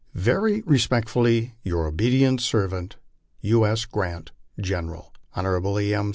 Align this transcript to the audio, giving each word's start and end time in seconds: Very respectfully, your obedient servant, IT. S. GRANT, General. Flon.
Very 0.15 0.61
respectfully, 0.63 1.53
your 1.61 1.85
obedient 1.85 2.41
servant, 2.41 2.95
IT. 3.43 3.53
S. 3.53 3.85
GRANT, 3.85 4.31
General. 4.59 5.13
Flon. 5.37 6.09